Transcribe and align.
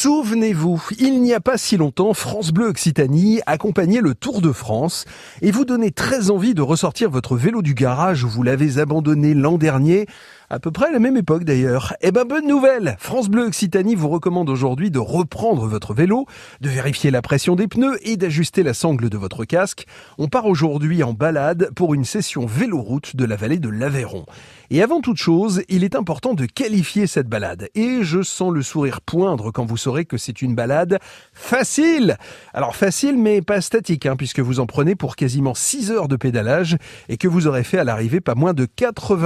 Souvenez-vous, 0.00 0.80
il 1.00 1.20
n'y 1.22 1.34
a 1.34 1.40
pas 1.40 1.58
si 1.58 1.76
longtemps, 1.76 2.14
France 2.14 2.52
Bleu 2.52 2.68
Occitanie 2.68 3.40
accompagnait 3.46 4.00
le 4.00 4.14
Tour 4.14 4.40
de 4.40 4.52
France 4.52 5.06
et 5.42 5.50
vous 5.50 5.64
donnait 5.64 5.90
très 5.90 6.30
envie 6.30 6.54
de 6.54 6.62
ressortir 6.62 7.10
votre 7.10 7.36
vélo 7.36 7.62
du 7.62 7.74
garage 7.74 8.22
où 8.22 8.28
vous 8.28 8.44
l'avez 8.44 8.78
abandonné 8.78 9.34
l'an 9.34 9.58
dernier 9.58 10.06
à 10.50 10.58
peu 10.58 10.70
près 10.70 10.88
à 10.88 10.90
la 10.90 10.98
même 10.98 11.16
époque 11.16 11.44
d'ailleurs. 11.44 11.94
Eh 12.00 12.10
ben 12.10 12.24
bonne 12.24 12.46
nouvelle 12.46 12.96
France 12.98 13.28
Bleu 13.28 13.44
Occitanie 13.44 13.94
vous 13.94 14.08
recommande 14.08 14.48
aujourd'hui 14.48 14.90
de 14.90 14.98
reprendre 14.98 15.66
votre 15.66 15.94
vélo, 15.94 16.26
de 16.60 16.68
vérifier 16.68 17.10
la 17.10 17.22
pression 17.22 17.54
des 17.54 17.68
pneus 17.68 17.98
et 18.02 18.16
d'ajuster 18.16 18.62
la 18.62 18.74
sangle 18.74 19.10
de 19.10 19.18
votre 19.18 19.44
casque. 19.44 19.86
On 20.16 20.28
part 20.28 20.46
aujourd'hui 20.46 21.02
en 21.02 21.12
balade 21.12 21.70
pour 21.74 21.94
une 21.94 22.04
session 22.04 22.46
vélo-route 22.46 23.14
de 23.14 23.24
la 23.24 23.36
vallée 23.36 23.58
de 23.58 23.68
l'Aveyron. 23.68 24.24
Et 24.70 24.82
avant 24.82 25.00
toute 25.00 25.16
chose, 25.16 25.62
il 25.68 25.84
est 25.84 25.96
important 25.96 26.34
de 26.34 26.44
qualifier 26.44 27.06
cette 27.06 27.28
balade. 27.28 27.68
Et 27.74 28.02
je 28.02 28.22
sens 28.22 28.52
le 28.52 28.62
sourire 28.62 29.00
poindre 29.00 29.50
quand 29.50 29.64
vous 29.64 29.76
saurez 29.78 30.04
que 30.04 30.18
c'est 30.18 30.42
une 30.42 30.54
balade 30.54 30.98
facile. 31.32 32.16
Alors 32.52 32.76
facile 32.76 33.16
mais 33.18 33.42
pas 33.42 33.60
statique, 33.60 34.06
hein, 34.06 34.16
puisque 34.16 34.40
vous 34.40 34.60
en 34.60 34.66
prenez 34.66 34.94
pour 34.94 35.16
quasiment 35.16 35.54
6 35.54 35.90
heures 35.90 36.08
de 36.08 36.16
pédalage 36.16 36.76
et 37.08 37.16
que 37.16 37.28
vous 37.28 37.46
aurez 37.46 37.64
fait 37.64 37.78
à 37.78 37.84
l'arrivée 37.84 38.20
pas 38.20 38.34
moins 38.34 38.54
de 38.54 38.66
84 38.66 39.24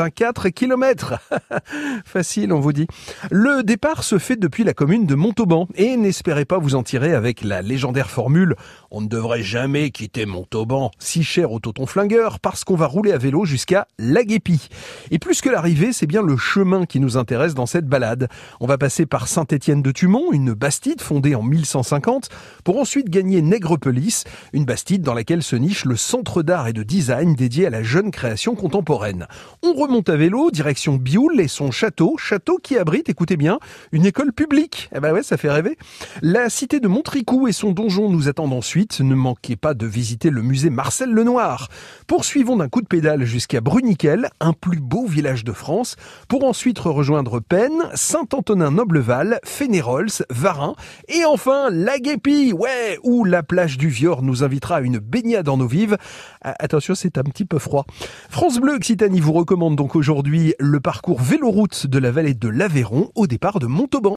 Facile, 2.04 2.52
on 2.52 2.60
vous 2.60 2.72
dit. 2.72 2.86
Le 3.30 3.62
départ 3.62 4.04
se 4.04 4.18
fait 4.18 4.36
depuis 4.36 4.64
la 4.64 4.74
commune 4.74 5.06
de 5.06 5.14
Montauban 5.14 5.68
et 5.74 5.96
n'espérez 5.96 6.44
pas 6.44 6.58
vous 6.58 6.74
en 6.74 6.82
tirer 6.82 7.14
avec 7.14 7.42
la 7.42 7.62
légendaire 7.62 8.10
formule 8.10 8.56
on 8.94 9.00
ne 9.00 9.08
devrait 9.08 9.42
jamais 9.42 9.90
quitter 9.90 10.26
Montauban, 10.26 10.90
si 10.98 11.24
cher 11.24 11.50
au 11.50 11.60
toton 11.60 11.86
flingueur, 11.86 12.40
parce 12.40 12.62
qu'on 12.62 12.76
va 12.76 12.86
rouler 12.86 13.12
à 13.12 13.16
vélo 13.16 13.46
jusqu'à 13.46 13.88
Laguépi. 13.98 14.68
Et 15.10 15.18
plus 15.18 15.40
que 15.40 15.48
l'arrivée, 15.48 15.94
c'est 15.94 16.06
bien 16.06 16.20
le 16.20 16.36
chemin 16.36 16.84
qui 16.84 17.00
nous 17.00 17.16
intéresse 17.16 17.54
dans 17.54 17.64
cette 17.64 17.86
balade. 17.86 18.28
On 18.60 18.66
va 18.66 18.76
passer 18.76 19.06
par 19.06 19.28
Saint-Étienne 19.28 19.80
de 19.80 19.90
Tumont, 19.92 20.30
une 20.32 20.52
bastide 20.52 21.00
fondée 21.00 21.34
en 21.34 21.42
1150, 21.42 22.28
pour 22.64 22.78
ensuite 22.78 23.08
gagner 23.08 23.40
Nègrepelisse, 23.40 24.24
une 24.52 24.66
bastide 24.66 25.00
dans 25.00 25.14
laquelle 25.14 25.42
se 25.42 25.56
niche 25.56 25.86
le 25.86 25.96
centre 25.96 26.42
d'art 26.42 26.68
et 26.68 26.74
de 26.74 26.82
design 26.82 27.34
dédié 27.34 27.68
à 27.68 27.70
la 27.70 27.82
jeune 27.82 28.10
création 28.10 28.54
contemporaine. 28.54 29.26
On 29.62 29.72
remonte 29.72 30.10
à 30.10 30.16
vélo, 30.16 30.50
direction 30.50 30.96
Bioul 31.02 31.40
et 31.40 31.48
son 31.48 31.72
château, 31.72 32.16
château 32.16 32.58
qui 32.62 32.78
abrite, 32.78 33.08
écoutez 33.08 33.36
bien, 33.36 33.58
une 33.90 34.06
école 34.06 34.32
publique. 34.32 34.88
Eh 34.94 35.00
ben 35.00 35.12
ouais, 35.12 35.24
ça 35.24 35.36
fait 35.36 35.50
rêver. 35.50 35.76
La 36.22 36.48
cité 36.48 36.78
de 36.78 36.86
Montricou 36.86 37.48
et 37.48 37.52
son 37.52 37.72
donjon 37.72 38.08
nous 38.08 38.28
attendent 38.28 38.52
ensuite. 38.52 39.00
Ne 39.00 39.16
manquez 39.16 39.56
pas 39.56 39.74
de 39.74 39.84
visiter 39.84 40.30
le 40.30 40.42
musée 40.42 40.70
Marcel 40.70 41.10
Lenoir. 41.10 41.68
Poursuivons 42.06 42.56
d'un 42.56 42.68
coup 42.68 42.82
de 42.82 42.86
pédale 42.86 43.24
jusqu'à 43.24 43.60
Bruniquel, 43.60 44.30
un 44.38 44.52
plus 44.52 44.78
beau 44.78 45.06
village 45.06 45.42
de 45.42 45.52
France, 45.52 45.96
pour 46.28 46.44
ensuite 46.44 46.78
rejoindre 46.78 47.40
Penn, 47.40 47.72
Saint-Antonin-Nobleval, 47.94 49.40
Fénérols, 49.44 50.10
Varin 50.30 50.76
et 51.08 51.24
enfin 51.24 51.68
Laguépi, 51.70 52.52
ouais, 52.52 52.98
où 53.02 53.24
la 53.24 53.42
plage 53.42 53.76
du 53.76 53.88
Vior 53.88 54.22
nous 54.22 54.44
invitera 54.44 54.76
à 54.76 54.80
une 54.82 54.98
baignade 54.98 55.48
en 55.48 55.58
eau 55.58 55.66
vive. 55.66 55.96
Ah, 56.42 56.54
attention, 56.60 56.94
c'est 56.94 57.18
un 57.18 57.24
petit 57.24 57.44
peu 57.44 57.58
froid. 57.58 57.86
France 58.30 58.60
Bleu 58.60 58.74
Occitanie 58.74 59.20
vous 59.20 59.32
recommande 59.32 59.74
donc 59.74 59.96
aujourd'hui 59.96 60.54
le 60.60 60.78
parcours 60.92 61.22
véloroute 61.22 61.86
de 61.86 61.98
la 61.98 62.10
vallée 62.10 62.34
de 62.34 62.48
l'Aveyron 62.48 63.10
au 63.14 63.26
départ 63.26 63.60
de 63.60 63.66
Montauban. 63.66 64.10